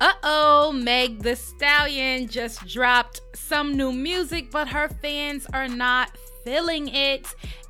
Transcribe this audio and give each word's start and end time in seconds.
Uh 0.00 0.12
oh, 0.22 0.72
Meg 0.72 1.22
the 1.22 1.36
Stallion 1.36 2.26
just 2.26 2.66
dropped 2.66 3.20
some 3.34 3.76
new 3.76 3.92
music, 3.92 4.50
but 4.50 4.66
her 4.68 4.88
fans 4.88 5.46
are 5.52 5.68
not 5.68 6.16
feeling 6.42 6.88
it. 6.88 7.26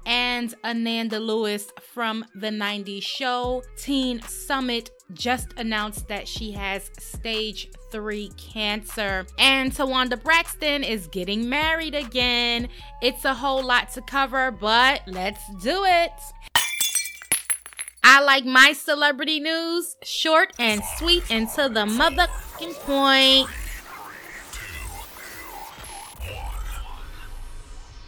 And 0.06 0.54
Ananda 0.64 1.18
Lewis 1.18 1.72
from 1.92 2.24
the 2.36 2.48
90s 2.48 3.02
show 3.02 3.62
Teen 3.76 4.22
Summit 4.22 4.90
just 5.12 5.52
announced 5.56 6.06
that 6.06 6.28
she 6.28 6.52
has 6.52 6.90
stage 6.98 7.68
3 7.90 8.30
cancer. 8.36 9.26
And 9.38 9.72
Towanda 9.72 10.22
Braxton 10.22 10.84
is 10.84 11.08
getting 11.08 11.48
married 11.48 11.96
again. 11.96 12.68
It's 13.02 13.24
a 13.24 13.34
whole 13.34 13.64
lot 13.64 13.90
to 13.94 14.02
cover, 14.02 14.52
but 14.52 15.02
let's 15.08 15.42
do 15.62 15.84
it. 15.84 16.12
I 18.12 18.20
like 18.22 18.44
my 18.44 18.72
celebrity 18.72 19.38
news 19.38 19.94
short 20.02 20.52
and 20.58 20.82
sweet 20.98 21.22
and 21.30 21.48
to 21.50 21.68
the 21.68 21.86
motherfucking 21.86 22.74
point. 22.80 23.48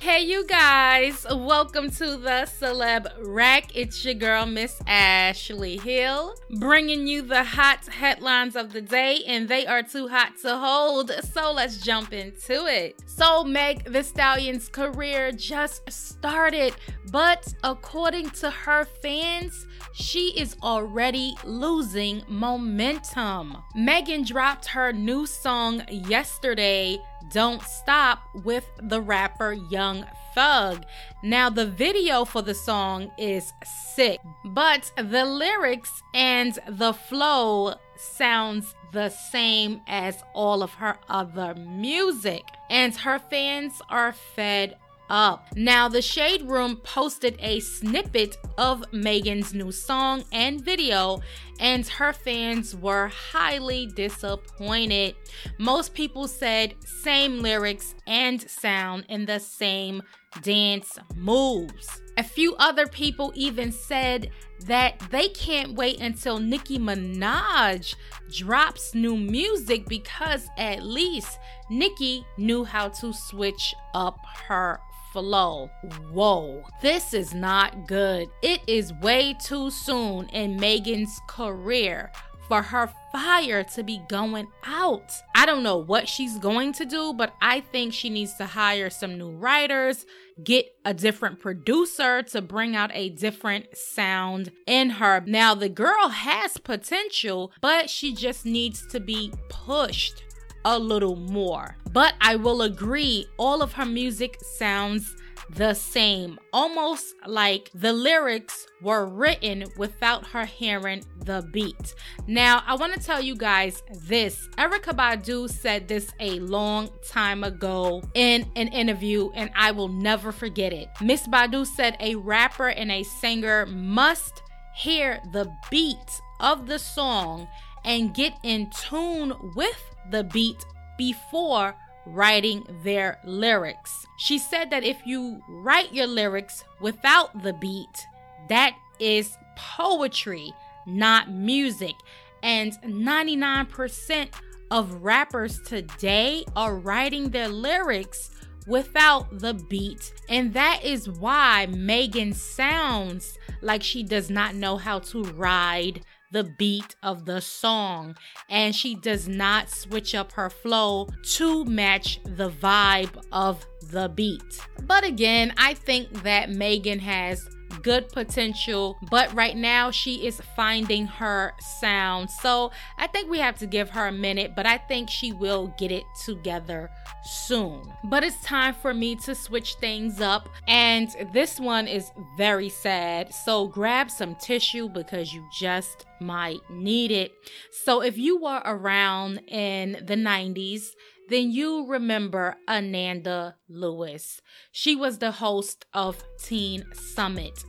Hey, 0.02 0.22
you 0.22 0.44
guys, 0.44 1.24
welcome 1.30 1.88
to 1.92 2.16
the 2.16 2.50
Celeb 2.60 3.06
Rack. 3.20 3.76
It's 3.76 4.04
your 4.04 4.14
girl, 4.14 4.46
Miss 4.46 4.82
Ashley 4.84 5.76
Hill, 5.76 6.34
bringing 6.58 7.06
you 7.06 7.22
the 7.22 7.44
hot 7.44 7.86
headlines 7.86 8.56
of 8.56 8.72
the 8.72 8.80
day, 8.80 9.22
and 9.28 9.48
they 9.48 9.64
are 9.64 9.84
too 9.84 10.08
hot 10.08 10.32
to 10.42 10.56
hold. 10.56 11.12
So 11.32 11.52
let's 11.52 11.78
jump 11.78 12.12
into 12.12 12.66
it. 12.66 13.00
So, 13.06 13.44
Meg 13.44 13.84
the 13.84 14.02
Stallion's 14.02 14.68
career 14.68 15.30
just 15.30 15.88
started, 15.88 16.74
but 17.12 17.54
according 17.62 18.30
to 18.30 18.50
her 18.50 18.84
fans, 18.84 19.68
she 19.92 20.36
is 20.36 20.56
already 20.64 21.36
losing 21.44 22.24
momentum. 22.26 23.56
Megan 23.76 24.24
dropped 24.24 24.66
her 24.66 24.92
new 24.92 25.26
song 25.26 25.84
yesterday 25.88 26.98
don't 27.30 27.62
Stop 27.62 28.20
with 28.44 28.64
the 28.80 29.00
rapper 29.00 29.52
Young 29.52 30.06
Thug. 30.34 30.84
Now, 31.22 31.50
the 31.50 31.66
video 31.66 32.24
for 32.24 32.42
the 32.42 32.54
song 32.54 33.10
is 33.18 33.52
sick, 33.94 34.20
but 34.44 34.90
the 34.96 35.24
lyrics 35.24 36.02
and 36.14 36.58
the 36.68 36.92
flow 36.92 37.74
sounds 37.96 38.74
the 38.92 39.08
same 39.08 39.80
as 39.86 40.22
all 40.34 40.62
of 40.62 40.74
her 40.74 40.96
other 41.08 41.54
music, 41.54 42.44
and 42.70 42.94
her 42.94 43.18
fans 43.18 43.82
are 43.88 44.12
fed 44.12 44.76
up. 45.10 45.46
Now, 45.56 45.88
the 45.88 46.02
Shade 46.02 46.42
Room 46.42 46.76
posted 46.76 47.36
a 47.40 47.60
snippet 47.60 48.36
of 48.56 48.84
Megan's 48.92 49.52
new 49.52 49.72
song 49.72 50.24
and 50.32 50.64
video, 50.64 51.20
and 51.62 51.86
her 51.86 52.12
fans 52.12 52.74
were 52.74 53.06
highly 53.06 53.86
disappointed. 53.86 55.14
Most 55.58 55.94
people 55.94 56.26
said 56.26 56.74
same 56.84 57.38
lyrics 57.38 57.94
and 58.04 58.42
sound 58.50 59.06
in 59.08 59.26
the 59.26 59.38
same 59.38 60.02
dance 60.42 60.98
moves. 61.14 62.00
A 62.18 62.24
few 62.24 62.56
other 62.56 62.88
people 62.88 63.32
even 63.36 63.70
said 63.70 64.30
that 64.66 64.98
they 65.10 65.28
can't 65.28 65.74
wait 65.74 66.00
until 66.00 66.40
Nicki 66.40 66.78
Minaj 66.78 67.94
drops 68.32 68.92
new 68.92 69.16
music 69.16 69.86
because 69.86 70.48
at 70.58 70.82
least 70.82 71.38
Nicki 71.70 72.26
knew 72.38 72.64
how 72.64 72.88
to 72.88 73.12
switch 73.12 73.72
up 73.94 74.18
her 74.48 74.80
flow. 75.12 75.70
Whoa, 76.10 76.64
this 76.80 77.14
is 77.14 77.34
not 77.34 77.86
good. 77.86 78.28
It 78.42 78.60
is 78.66 78.92
way 78.94 79.34
too 79.34 79.70
soon 79.70 80.28
in 80.30 80.56
Megan's 80.56 81.20
career 81.28 82.10
for 82.48 82.62
her 82.62 82.90
fire 83.12 83.64
to 83.64 83.82
be 83.82 84.00
going 84.08 84.48
out. 84.64 85.12
I 85.34 85.46
don't 85.46 85.62
know 85.62 85.78
what 85.78 86.08
she's 86.08 86.38
going 86.38 86.72
to 86.74 86.84
do, 86.84 87.14
but 87.14 87.34
I 87.40 87.60
think 87.60 87.94
she 87.94 88.10
needs 88.10 88.34
to 88.34 88.46
hire 88.46 88.90
some 88.90 89.16
new 89.16 89.30
writers, 89.30 90.04
get 90.42 90.66
a 90.84 90.92
different 90.92 91.40
producer 91.40 92.22
to 92.24 92.42
bring 92.42 92.74
out 92.76 92.90
a 92.94 93.10
different 93.10 93.76
sound 93.76 94.50
in 94.66 94.90
her. 94.90 95.22
Now, 95.26 95.54
the 95.54 95.68
girl 95.68 96.08
has 96.08 96.58
potential, 96.58 97.52
but 97.60 97.88
she 97.88 98.14
just 98.14 98.44
needs 98.44 98.86
to 98.88 99.00
be 99.00 99.32
pushed 99.48 100.24
a 100.64 100.78
little 100.78 101.16
more. 101.16 101.76
But 101.92 102.14
I 102.20 102.36
will 102.36 102.62
agree, 102.62 103.26
all 103.38 103.62
of 103.62 103.72
her 103.72 103.86
music 103.86 104.38
sounds 104.56 105.14
the 105.50 105.74
same, 105.74 106.38
almost 106.52 107.14
like 107.26 107.70
the 107.74 107.92
lyrics 107.92 108.66
were 108.80 109.04
written 109.06 109.64
without 109.76 110.26
her 110.28 110.46
hearing 110.46 111.04
the 111.24 111.46
beat. 111.52 111.94
Now, 112.26 112.62
I 112.66 112.74
want 112.76 112.94
to 112.94 113.00
tell 113.00 113.20
you 113.20 113.36
guys 113.36 113.82
this 114.06 114.48
Erykah 114.56 114.96
Badu 114.96 115.50
said 115.50 115.88
this 115.88 116.10
a 116.20 116.38
long 116.40 116.88
time 117.06 117.44
ago 117.44 118.02
in 118.14 118.50
an 118.56 118.68
interview, 118.68 119.30
and 119.34 119.50
I 119.54 119.72
will 119.72 119.88
never 119.88 120.32
forget 120.32 120.72
it. 120.72 120.88
Miss 121.00 121.26
Badu 121.26 121.66
said 121.66 121.96
a 122.00 122.14
rapper 122.14 122.68
and 122.68 122.90
a 122.90 123.02
singer 123.02 123.66
must 123.66 124.42
hear 124.74 125.20
the 125.32 125.52
beat 125.70 126.20
of 126.40 126.66
the 126.66 126.78
song 126.78 127.46
and 127.84 128.14
get 128.14 128.34
in 128.42 128.70
tune 128.70 129.34
with 129.54 129.94
the 130.10 130.24
beat 130.24 130.64
before 130.98 131.74
writing 132.06 132.64
their 132.82 133.18
lyrics. 133.24 134.06
She 134.18 134.38
said 134.38 134.70
that 134.70 134.84
if 134.84 135.06
you 135.06 135.40
write 135.48 135.92
your 135.94 136.06
lyrics 136.06 136.64
without 136.80 137.42
the 137.42 137.52
beat, 137.52 138.06
that 138.48 138.76
is 138.98 139.36
poetry, 139.56 140.52
not 140.86 141.30
music. 141.30 141.94
And 142.42 142.72
99% 142.82 144.28
of 144.70 145.02
rappers 145.02 145.60
today 145.62 146.44
are 146.56 146.76
writing 146.76 147.30
their 147.30 147.48
lyrics 147.48 148.30
without 148.66 149.38
the 149.38 149.54
beat. 149.54 150.12
And 150.28 150.54
that 150.54 150.80
is 150.84 151.08
why 151.08 151.66
Megan 151.66 152.32
sounds 152.32 153.38
like 153.60 153.82
she 153.82 154.02
does 154.02 154.30
not 154.30 154.54
know 154.54 154.76
how 154.76 155.00
to 155.00 155.22
ride 155.22 156.04
the 156.32 156.44
beat 156.44 156.96
of 157.02 157.26
the 157.26 157.40
song 157.40 158.16
and 158.48 158.74
she 158.74 158.94
does 158.94 159.28
not 159.28 159.70
switch 159.70 160.14
up 160.14 160.32
her 160.32 160.50
flow 160.50 161.08
to 161.22 161.64
match 161.64 162.20
the 162.24 162.50
vibe 162.50 163.22
of 163.30 163.64
the 163.90 164.08
beat. 164.08 164.66
But 164.82 165.04
again, 165.04 165.52
I 165.56 165.74
think 165.74 166.22
that 166.22 166.50
Megan 166.50 166.98
has 167.00 167.48
good 167.82 168.08
potential, 168.10 168.98
but 169.10 169.32
right 169.34 169.56
now 169.56 169.90
she 169.90 170.26
is 170.26 170.40
finding 170.56 171.06
her 171.06 171.52
sound. 171.60 172.30
So 172.30 172.70
I 172.98 173.06
think 173.06 173.30
we 173.30 173.38
have 173.38 173.58
to 173.58 173.66
give 173.66 173.90
her 173.90 174.06
a 174.08 174.12
minute, 174.12 174.54
but 174.54 174.66
I 174.66 174.78
think 174.78 175.08
she 175.08 175.32
will 175.32 175.74
get 175.78 175.90
it 175.90 176.04
together 176.24 176.90
soon. 177.24 177.92
But 178.04 178.24
it's 178.24 178.42
time 178.42 178.74
for 178.74 178.92
me 178.92 179.16
to 179.16 179.34
switch 179.34 179.74
things 179.74 180.20
up, 180.20 180.48
and 180.68 181.08
this 181.32 181.58
one 181.60 181.88
is 181.88 182.10
very 182.36 182.68
sad. 182.68 183.32
So 183.32 183.66
grab 183.68 184.10
some 184.10 184.34
tissue 184.36 184.88
because 184.88 185.32
you 185.32 185.46
just 185.52 186.06
might 186.20 186.60
need 186.70 187.10
it. 187.10 187.32
So 187.70 188.02
if 188.02 188.16
you 188.16 188.40
were 188.40 188.62
around 188.64 189.42
in 189.48 190.04
the 190.06 190.14
90s, 190.14 190.94
then 191.32 191.50
you 191.50 191.86
remember 191.86 192.56
Ananda 192.68 193.56
Lewis. 193.68 194.40
She 194.70 194.94
was 194.96 195.18
the 195.18 195.32
host 195.32 195.86
of 195.94 196.22
Teen 196.42 196.84
Summit. 196.94 197.64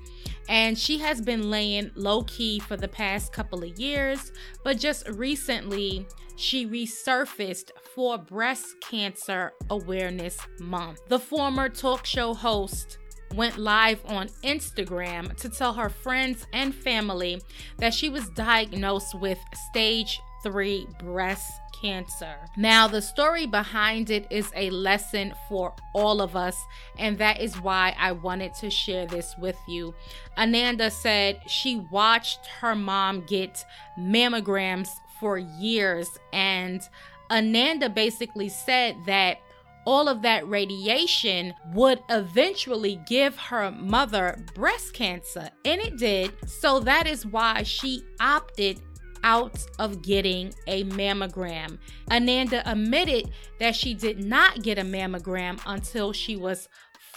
And 0.50 0.78
she 0.78 0.98
has 0.98 1.22
been 1.22 1.50
laying 1.50 1.92
low 1.96 2.24
key 2.24 2.60
for 2.60 2.76
the 2.76 2.88
past 2.88 3.32
couple 3.32 3.64
of 3.64 3.80
years, 3.80 4.32
but 4.64 4.78
just 4.78 5.08
recently 5.08 6.06
she 6.36 6.68
resurfaced 6.68 7.70
for 7.96 8.18
Breast 8.18 8.66
Cancer 8.82 9.54
Awareness 9.70 10.38
Month. 10.60 11.08
The 11.08 11.20
former 11.20 11.70
talk 11.70 12.06
show 12.06 12.34
host 12.34 12.98
went 13.34 13.58
live 13.58 14.02
on 14.06 14.28
Instagram 14.44 15.36
to 15.38 15.50
tell 15.50 15.74
her 15.74 15.90
friends 15.90 16.46
and 16.54 16.74
family 16.74 17.42
that 17.78 17.94
she 17.94 18.10
was 18.10 18.30
diagnosed 18.30 19.16
with 19.20 19.40
stage 19.70 20.20
3 20.44 20.88
breast 21.00 21.52
cancer. 21.84 22.36
Now, 22.56 22.88
the 22.88 23.02
story 23.02 23.46
behind 23.46 24.10
it 24.10 24.26
is 24.30 24.50
a 24.56 24.70
lesson 24.70 25.34
for 25.50 25.76
all 25.94 26.22
of 26.22 26.36
us, 26.36 26.58
and 26.98 27.18
that 27.18 27.42
is 27.42 27.60
why 27.62 27.94
I 28.00 28.14
wanted 28.14 28.54
to 28.56 28.70
share 28.70 29.06
this 29.06 29.36
with 29.38 29.58
you. 29.68 29.94
Ananda 30.38 30.90
said 30.90 31.42
she 31.46 31.86
watched 31.92 32.48
her 32.62 32.74
mom 32.74 33.26
get 33.26 33.66
mammograms 34.00 34.90
for 35.20 35.38
years, 35.38 36.10
and 36.32 36.82
Ananda 37.30 37.90
basically 37.90 38.50
said 38.50 38.96
that 39.06 39.40
all 39.86 40.08
of 40.08 40.22
that 40.22 40.48
radiation 40.48 41.54
would 41.74 42.00
eventually 42.10 43.02
give 43.06 43.36
her 43.36 43.70
mother 43.72 44.42
breast 44.56 44.94
cancer, 44.94 45.50
and 45.66 45.82
it 45.82 45.98
did. 45.98 46.32
So 46.48 46.80
that 46.80 47.06
is 47.08 47.26
why 47.26 47.64
she 47.64 48.02
opted 48.22 48.82
out 49.24 49.66
of 49.80 50.02
getting 50.02 50.54
a 50.68 50.84
mammogram. 50.86 51.78
Ananda 52.12 52.70
admitted 52.70 53.32
that 53.60 53.76
she 53.76 53.94
did 53.94 54.24
not 54.24 54.62
get 54.62 54.78
a 54.78 54.84
mammogram 54.84 55.60
until 55.66 56.14
she 56.14 56.36
was 56.36 56.68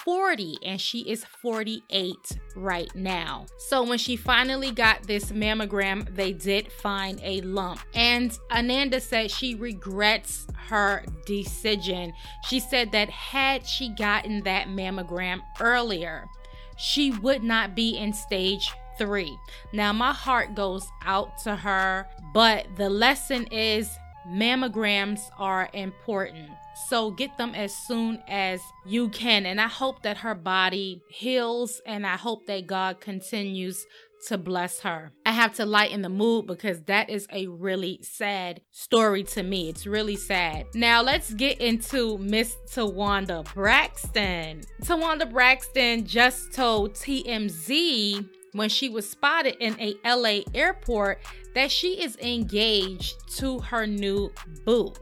40 0.07 0.59
and 0.63 0.81
she 0.81 1.01
is 1.01 1.25
48 1.43 2.15
right 2.55 2.95
now. 2.95 3.45
So 3.59 3.83
when 3.83 3.99
she 3.99 4.15
finally 4.15 4.71
got 4.71 5.03
this 5.03 5.33
mammogram, 5.33 6.15
they 6.15 6.33
did 6.33 6.71
find 6.71 7.21
a 7.25 7.41
lump. 7.41 7.81
And 7.93 8.37
Ananda 8.53 9.01
said 9.01 9.33
she 9.33 9.57
regrets 9.57 10.47
her 10.69 11.05
decision. 11.27 12.13
She 12.49 12.61
said 12.61 12.93
that 12.93 13.11
had 13.11 13.67
she 13.67 13.89
gotten 13.89 14.45
that 14.45 14.69
mammogram 14.69 15.41
earlier, 15.61 16.29
she 16.77 17.11
would 17.11 17.43
not 17.43 17.75
be 17.75 17.97
in 17.97 18.13
stage 18.13 18.71
three. 18.99 19.37
Now, 19.73 19.93
my 19.93 20.13
heart 20.13 20.55
goes 20.55 20.89
out 21.05 21.39
to 21.45 21.57
her, 21.57 22.07
but 22.33 22.67
the 22.77 22.91
lesson 22.91 23.47
is 23.47 23.91
mammograms 24.29 25.21
are 25.39 25.69
important. 25.73 26.51
So 26.89 27.11
get 27.11 27.39
them 27.39 27.55
as 27.55 27.75
soon 27.75 28.23
as 28.29 28.61
you 28.85 29.09
can. 29.09 29.47
And 29.47 29.61
I 29.61 29.69
hope 29.69 30.03
that 30.03 30.19
her 30.19 30.35
body 30.35 31.01
heals 31.09 31.81
and 31.87 32.07
I 32.07 32.17
hope 32.17 32.47
that 32.47 32.67
God 32.67 33.01
continues 33.01 33.87
to 34.27 34.39
bless 34.39 34.81
her. 34.81 35.13
I 35.25 35.33
have 35.33 35.55
to 35.57 35.67
lighten 35.67 36.03
the 36.03 36.09
mood 36.09 36.47
because 36.47 36.83
that 36.83 37.09
is 37.11 37.27
a 37.33 37.47
really 37.47 38.01
sad 38.03 38.61
story 38.73 39.23
to 39.25 39.43
me. 39.43 39.69
It's 39.69 39.87
really 39.87 40.17
sad. 40.17 40.67
Now 40.75 41.03
let's 41.03 41.33
get 41.33 41.61
into 41.61 42.19
Miss 42.19 42.57
Towanda 42.73 43.45
Braxton. 43.55 44.63
Towanda 44.83 45.31
Braxton 45.31 46.07
just 46.07 46.53
told 46.53 46.95
TMZ 46.95 48.29
when 48.57 48.69
she 48.69 48.89
was 48.89 49.09
spotted 49.09 49.57
in 49.61 49.77
a 49.81 49.95
LA 50.05 50.41
airport 50.55 51.21
that 51.55 51.71
she 51.71 52.03
is 52.03 52.17
engaged 52.19 53.15
to 53.37 53.59
her 53.61 53.87
new 53.87 54.33
boo. 54.65 54.93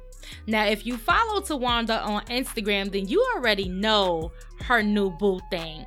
Now, 0.46 0.64
if 0.64 0.86
you 0.86 0.96
follow 0.96 1.40
Towanda 1.40 2.04
on 2.04 2.24
Instagram, 2.26 2.90
then 2.90 3.08
you 3.08 3.24
already 3.34 3.68
know 3.68 4.32
her 4.62 4.82
new 4.82 5.10
boo 5.10 5.40
thing. 5.50 5.84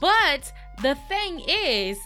But 0.00 0.52
the 0.82 0.94
thing 1.08 1.42
is, 1.46 1.98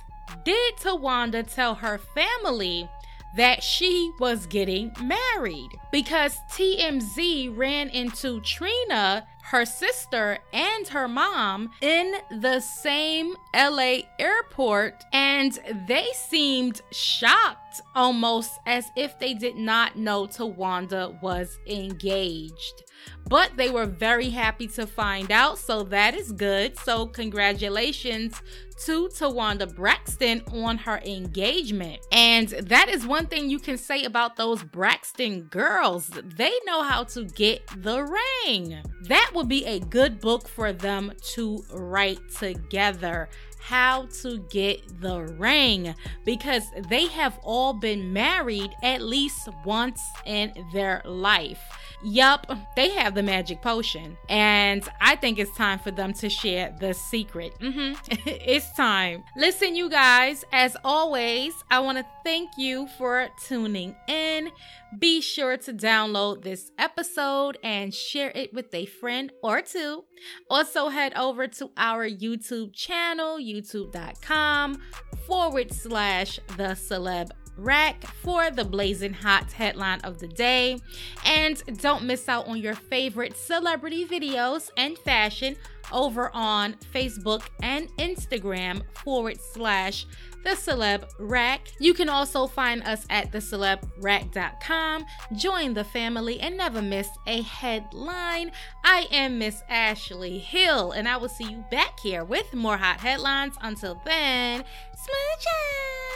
did 0.44 0.76
Towanda 0.76 1.47
tell 1.53 1.75
her 1.75 1.99
family 1.99 2.88
that 3.37 3.62
she 3.62 4.12
was 4.20 4.47
getting 4.47 4.93
married? 5.03 5.70
Because 5.91 6.37
TMZ 6.53 7.56
ran 7.56 7.88
into 7.88 8.41
Trina 8.43 9.26
her 9.43 9.65
sister 9.65 10.39
and 10.53 10.89
her 10.89 11.09
mom 11.09 11.71
in 11.81 12.15
the 12.41 12.61
same 12.61 13.35
LA 13.55 13.99
airport, 14.19 15.05
and 15.12 15.59
they 15.87 16.06
seemed 16.15 16.81
shocked 16.93 17.81
almost 17.94 18.53
as 18.67 18.87
if 18.97 19.19
they 19.19 19.35
did 19.35 19.56
not 19.56 19.97
know 19.97 20.27
Towanda 20.27 21.21
was 21.23 21.59
engaged. 21.67 22.85
But 23.29 23.56
they 23.56 23.71
were 23.71 23.87
very 23.87 24.31
happy 24.31 24.69
to 24.69 24.87
find 24.87 25.31
out, 25.33 25.59
so 25.59 25.83
that 25.85 26.15
is 26.15 26.33
good. 26.33 26.79
So, 26.79 27.06
congratulations 27.06 28.41
to 28.85 29.09
Towanda 29.09 29.73
Braxton 29.75 30.43
on 30.53 30.77
her 30.79 30.99
engagement. 31.05 32.00
And 32.11 32.49
that 32.49 32.89
is 32.89 33.06
one 33.06 33.27
thing 33.27 33.49
you 33.49 33.59
can 33.59 33.79
say 33.79 34.05
about 34.05 34.37
those 34.37 34.62
Braxton 34.62 35.43
girls. 35.43 36.09
They 36.09 36.53
know 36.67 36.83
how 36.83 37.05
to 37.05 37.25
get 37.25 37.67
the 37.77 38.03
ring. 38.44 38.83
That 39.03 39.31
be 39.44 39.65
a 39.65 39.79
good 39.79 40.21
book 40.21 40.49
for 40.49 40.73
them 40.73 41.12
to 41.35 41.65
write 41.73 42.21
together 42.39 43.29
how 43.61 44.06
to 44.23 44.39
get 44.50 45.00
the 45.00 45.21
ring 45.39 45.94
because 46.25 46.65
they 46.89 47.06
have 47.06 47.39
all 47.43 47.73
been 47.73 48.12
married 48.12 48.71
at 48.83 49.00
least 49.00 49.49
once 49.65 50.03
in 50.27 50.53
their 50.73 51.00
life. 51.05 51.61
Yup, 52.04 52.50
they 52.75 52.90
have 52.90 53.14
the 53.14 53.22
magic 53.22 53.62
potion. 53.62 54.16
And 54.28 54.87
I 55.00 55.16
think 55.16 55.38
it's 55.38 55.54
time 55.56 55.78
for 55.78 55.90
them 55.90 56.12
to 56.14 56.28
share 56.28 56.75
the 56.81 56.94
secret. 56.94 57.52
Mm-hmm. 57.60 57.94
it's 58.26 58.72
time. 58.72 59.25
Listen, 59.37 59.76
you 59.76 59.88
guys, 59.88 60.44
as 60.52 60.76
always, 60.84 61.52
I 61.70 61.81
want 61.81 61.99
to 61.99 62.06
thank 62.25 62.50
you 62.58 62.88
for 62.99 63.28
tuning 63.46 63.94
in. 64.08 64.50
Be 64.99 65.20
sure 65.20 65.56
to 65.58 65.72
download 65.72 66.43
this 66.43 66.70
episode 66.78 67.56
and 67.62 67.94
share 67.94 68.32
it 68.34 68.52
with 68.52 68.75
a 68.75 68.87
friend 68.87 69.32
or 69.43 69.62
two. 69.62 70.05
Also, 70.50 70.88
head 70.88 71.14
over 71.14 71.46
to 71.46 71.70
our 71.76 72.08
YouTube 72.08 72.75
channel, 72.75 73.38
youtube.com 73.38 74.82
forward 75.26 75.72
slash 75.72 76.38
the 76.56 76.75
celeb 76.75 77.31
rack 77.56 78.04
for 78.04 78.50
the 78.50 78.64
blazing 78.64 79.12
hot 79.12 79.52
headline 79.52 80.00
of 80.00 80.19
the 80.19 80.28
day. 80.28 80.78
And 81.25 81.62
don't 81.78 82.04
miss 82.04 82.28
out 82.28 82.49
on 82.49 82.58
your 82.58 82.75
favorite 82.75 83.37
celebrity 83.37 84.06
videos 84.06 84.70
and 84.76 84.99
fashion 84.99 85.56
over 85.93 86.31
on 86.34 86.75
Facebook 86.93 87.43
and 87.62 87.88
Instagram 87.96 88.82
forward 89.04 89.38
slash 89.40 90.06
the 90.44 90.50
celeb 90.50 91.08
rack. 91.19 91.69
You 91.78 91.94
can 91.94 92.08
also 92.08 92.46
find 92.46 92.82
us 92.82 93.06
at 93.10 93.31
thecelebrack.com. 93.32 95.05
Join 95.37 95.75
the 95.75 95.84
family 95.84 96.40
and 96.40 96.56
never 96.56 96.82
miss 96.82 97.08
a 97.26 97.43
headline. 97.43 98.50
I 98.84 99.06
am 99.10 99.38
Miss 99.38 99.62
Ashley 99.69 100.38
Hill, 100.38 100.93
and 100.93 101.08
I 101.08 101.16
will 101.16 101.28
see 101.28 101.44
you 101.44 101.64
back 101.70 102.00
here 102.00 102.25
with 102.25 102.52
more 102.55 102.76
hot 102.76 103.00
headlines. 103.00 103.55
Until 103.60 104.00
then, 104.05 104.64
smooches! 104.94 106.12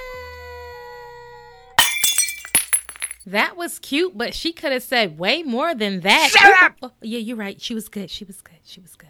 That 3.27 3.57
was 3.57 3.81
cute, 3.81 4.17
but 4.17 4.35
she 4.35 4.53
could 4.53 4.71
have 4.71 4.85
said 4.85 5.19
way 5.19 5.43
more 5.43 5.75
than 5.75 6.01
that. 6.01 6.31
Shut 6.31 6.63
up! 6.63 6.77
Oh, 6.81 6.93
yeah, 7.03 7.19
you're 7.19 7.37
right. 7.37 7.61
She 7.61 7.75
was 7.75 7.89
good. 7.89 8.09
She 8.09 8.25
was 8.25 8.41
good. 8.41 8.61
She 8.63 8.81
was 8.81 8.95
good. 8.95 9.09